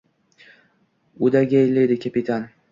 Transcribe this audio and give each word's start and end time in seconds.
o`dag`ayladi 1.29 2.01
kapitan 2.09 2.53